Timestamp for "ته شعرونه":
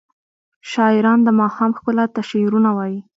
2.13-2.69